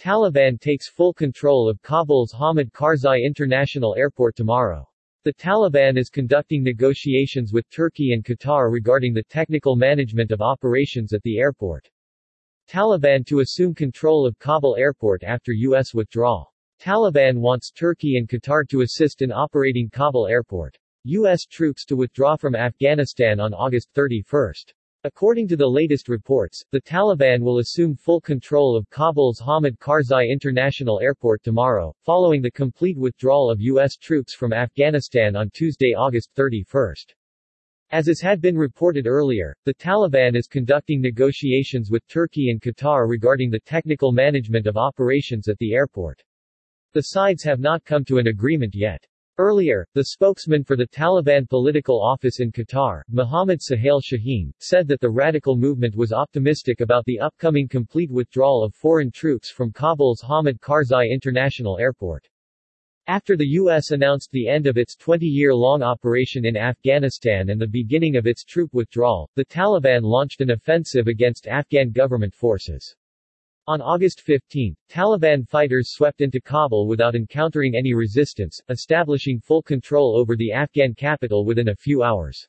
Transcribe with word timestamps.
Taliban 0.00 0.58
takes 0.58 0.88
full 0.88 1.12
control 1.12 1.68
of 1.68 1.82
Kabul's 1.82 2.32
Hamid 2.32 2.72
Karzai 2.72 3.22
International 3.22 3.94
Airport 3.96 4.34
tomorrow. 4.34 4.88
The 5.24 5.34
Taliban 5.34 5.98
is 5.98 6.08
conducting 6.08 6.62
negotiations 6.62 7.52
with 7.52 7.68
Turkey 7.68 8.14
and 8.14 8.24
Qatar 8.24 8.72
regarding 8.72 9.12
the 9.12 9.24
technical 9.24 9.76
management 9.76 10.30
of 10.30 10.40
operations 10.40 11.12
at 11.12 11.20
the 11.22 11.38
airport. 11.38 11.90
Taliban 12.66 13.26
to 13.26 13.40
assume 13.40 13.74
control 13.74 14.26
of 14.26 14.38
Kabul 14.38 14.74
airport 14.76 15.22
after 15.22 15.52
U.S. 15.52 15.92
withdrawal. 15.92 16.50
Taliban 16.80 17.36
wants 17.36 17.70
Turkey 17.70 18.16
and 18.16 18.26
Qatar 18.26 18.66
to 18.70 18.80
assist 18.80 19.20
in 19.20 19.30
operating 19.30 19.90
Kabul 19.90 20.28
airport. 20.28 20.78
U.S. 21.04 21.44
troops 21.44 21.84
to 21.84 21.96
withdraw 21.96 22.36
from 22.36 22.56
Afghanistan 22.56 23.38
on 23.38 23.52
August 23.52 23.90
31. 23.94 24.54
According 25.02 25.48
to 25.48 25.56
the 25.56 25.66
latest 25.66 26.10
reports, 26.10 26.62
the 26.72 26.80
Taliban 26.82 27.40
will 27.40 27.60
assume 27.60 27.94
full 27.94 28.20
control 28.20 28.76
of 28.76 28.90
Kabul's 28.90 29.40
Hamid 29.40 29.78
Karzai 29.78 30.28
International 30.28 31.00
Airport 31.00 31.42
tomorrow, 31.42 31.94
following 32.04 32.42
the 32.42 32.50
complete 32.50 32.98
withdrawal 32.98 33.50
of 33.50 33.62
U.S. 33.62 33.96
troops 33.96 34.34
from 34.34 34.52
Afghanistan 34.52 35.36
on 35.36 35.48
Tuesday, 35.54 35.94
August 35.94 36.32
31. 36.36 36.92
As 37.90 38.08
has 38.08 38.20
had 38.20 38.42
been 38.42 38.58
reported 38.58 39.06
earlier, 39.06 39.56
the 39.64 39.72
Taliban 39.72 40.36
is 40.36 40.46
conducting 40.46 41.00
negotiations 41.00 41.90
with 41.90 42.06
Turkey 42.06 42.50
and 42.50 42.60
Qatar 42.60 43.08
regarding 43.08 43.48
the 43.48 43.60
technical 43.60 44.12
management 44.12 44.66
of 44.66 44.76
operations 44.76 45.48
at 45.48 45.56
the 45.56 45.72
airport. 45.72 46.22
The 46.92 47.04
sides 47.04 47.42
have 47.44 47.58
not 47.58 47.86
come 47.86 48.04
to 48.04 48.18
an 48.18 48.26
agreement 48.26 48.74
yet. 48.74 49.06
Earlier, 49.40 49.88
the 49.94 50.04
spokesman 50.04 50.64
for 50.64 50.76
the 50.76 50.86
Taliban 50.86 51.48
political 51.48 51.98
office 51.98 52.40
in 52.40 52.52
Qatar, 52.52 53.00
Mohammad 53.08 53.60
Suhail 53.62 54.02
Shaheen, 54.02 54.52
said 54.58 54.86
that 54.88 55.00
the 55.00 55.08
radical 55.08 55.56
movement 55.56 55.96
was 55.96 56.12
optimistic 56.12 56.82
about 56.82 57.06
the 57.06 57.18
upcoming 57.18 57.66
complete 57.66 58.10
withdrawal 58.10 58.62
of 58.62 58.74
foreign 58.74 59.10
troops 59.10 59.50
from 59.50 59.72
Kabul's 59.72 60.20
Hamid 60.20 60.60
Karzai 60.60 61.08
International 61.10 61.78
Airport. 61.78 62.28
After 63.06 63.34
the 63.34 63.48
U.S. 63.62 63.92
announced 63.92 64.30
the 64.30 64.46
end 64.46 64.66
of 64.66 64.76
its 64.76 64.94
20-year-long 64.94 65.82
operation 65.82 66.44
in 66.44 66.58
Afghanistan 66.58 67.48
and 67.48 67.58
the 67.58 67.66
beginning 67.66 68.16
of 68.16 68.26
its 68.26 68.44
troop 68.44 68.74
withdrawal, 68.74 69.30
the 69.36 69.46
Taliban 69.46 70.02
launched 70.02 70.42
an 70.42 70.50
offensive 70.50 71.06
against 71.06 71.46
Afghan 71.46 71.92
government 71.92 72.34
forces. 72.34 72.94
On 73.70 73.80
August 73.80 74.22
15, 74.22 74.74
Taliban 74.88 75.46
fighters 75.46 75.90
swept 75.90 76.22
into 76.22 76.40
Kabul 76.40 76.88
without 76.88 77.14
encountering 77.14 77.76
any 77.76 77.94
resistance, 77.94 78.60
establishing 78.68 79.38
full 79.38 79.62
control 79.62 80.16
over 80.18 80.34
the 80.34 80.50
Afghan 80.50 80.92
capital 80.92 81.44
within 81.44 81.68
a 81.68 81.76
few 81.76 82.02
hours. 82.02 82.48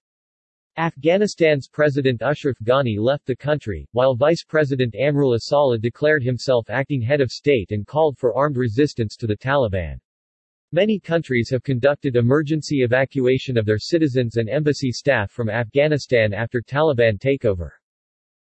Afghanistan's 0.78 1.68
President 1.68 2.24
Ashraf 2.24 2.56
Ghani 2.64 2.98
left 2.98 3.28
the 3.28 3.36
country, 3.36 3.88
while 3.92 4.16
Vice 4.16 4.44
President 4.44 4.96
Amrullah 4.96 5.42
Saleh 5.42 5.80
declared 5.80 6.24
himself 6.24 6.72
acting 6.72 7.04
head 7.04 7.22
of 7.22 7.30
state 7.30 7.70
and 7.70 7.86
called 7.86 8.18
for 8.18 8.34
armed 8.34 8.58
resistance 8.58 9.16
to 9.18 9.28
the 9.28 9.38
Taliban. 9.38 10.00
Many 10.72 11.00
countries 11.00 11.52
have 11.52 11.62
conducted 11.62 12.16
emergency 12.16 12.82
evacuation 12.82 13.60
of 13.60 13.68
their 13.68 13.78
citizens 13.78 14.38
and 14.38 14.50
embassy 14.50 14.92
staff 14.92 15.30
from 15.30 15.52
Afghanistan 15.52 16.34
after 16.34 16.64
Taliban 16.64 17.20
takeover. 17.20 17.70